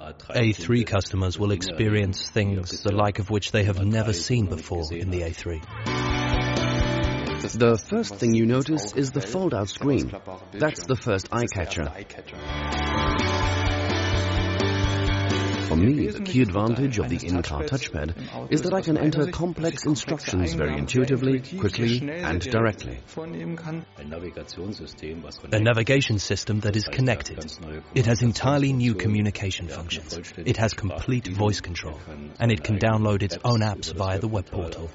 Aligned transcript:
A3 0.00 0.86
customers 0.86 1.38
will 1.38 1.52
experience 1.52 2.28
things 2.30 2.82
the 2.82 2.92
like 2.92 3.18
of 3.18 3.30
which 3.30 3.52
they 3.52 3.64
have 3.64 3.84
never 3.84 4.12
seen 4.12 4.46
before 4.46 4.92
in 4.92 5.10
the 5.10 5.22
A3. 5.22 5.60
The 7.52 7.76
first 7.78 8.16
thing 8.16 8.34
you 8.34 8.46
notice 8.46 8.92
is 8.94 9.12
the 9.12 9.20
fold-out 9.20 9.68
screen. 9.68 10.12
That's 10.52 10.86
the 10.86 10.96
first 10.96 11.28
eye 11.32 11.46
catcher. 11.46 11.90
For 15.70 15.76
me, 15.76 16.08
the 16.08 16.20
key 16.24 16.42
advantage 16.42 16.98
of 16.98 17.08
the 17.08 17.24
in-car 17.24 17.62
touchpad 17.62 18.50
is 18.50 18.62
that 18.62 18.74
I 18.74 18.80
can 18.80 18.98
enter 18.98 19.30
complex 19.30 19.86
instructions 19.86 20.54
very 20.54 20.76
intuitively, 20.76 21.38
quickly 21.60 22.10
and 22.10 22.40
directly. 22.40 22.98
A 25.52 25.60
navigation 25.60 26.18
system 26.18 26.58
that 26.62 26.74
is 26.74 26.88
connected. 26.88 27.52
It 27.94 28.06
has 28.06 28.20
entirely 28.20 28.72
new 28.72 28.96
communication 28.96 29.68
functions. 29.68 30.32
It 30.38 30.56
has 30.56 30.74
complete 30.74 31.28
voice 31.28 31.60
control, 31.60 32.00
and 32.40 32.50
it 32.50 32.64
can 32.64 32.80
download 32.80 33.22
its 33.22 33.38
own 33.44 33.60
apps 33.60 33.94
via 33.94 34.18
the 34.18 34.26
web 34.26 34.46
portal. 34.50 34.90